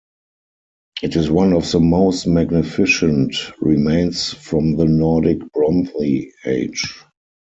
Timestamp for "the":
1.71-1.79, 4.75-4.85